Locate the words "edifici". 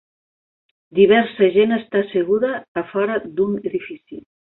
3.73-4.25